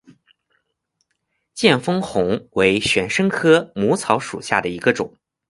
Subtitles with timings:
[1.53, 5.15] 见风红为玄参科母草属下的一个种。